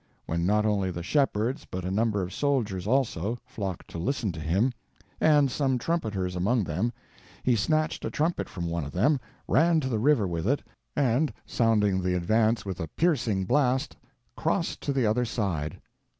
When 0.25 0.47
not 0.47 0.65
only 0.65 0.89
the 0.89 1.03
shepherds, 1.03 1.67
but 1.69 1.85
a 1.85 1.91
number 1.91 2.23
of 2.23 2.33
soldiers 2.33 2.87
also, 2.87 3.37
flocked 3.45 3.87
to 3.89 3.99
listen 3.99 4.31
to 4.31 4.39
him, 4.39 4.71
and 5.19 5.51
some 5.51 5.77
trumpeters 5.77 6.35
among 6.35 6.63
them, 6.63 6.91
he 7.43 7.55
snatched 7.55 8.03
a 8.03 8.09
trumpet 8.09 8.49
from 8.49 8.65
one 8.67 8.83
of 8.83 8.93
them, 8.93 9.19
ran 9.47 9.79
to 9.81 9.89
the 9.89 9.99
river 9.99 10.27
with 10.27 10.47
it, 10.47 10.63
and, 10.95 11.31
sounding 11.45 12.01
the 12.01 12.15
advance 12.15 12.65
with 12.65 12.79
a 12.79 12.87
piercing 12.87 13.45
blast, 13.45 13.95
crossed 14.35 14.81
to 14.81 14.91
the 14.91 15.05
other 15.05 15.23
side. 15.23 15.79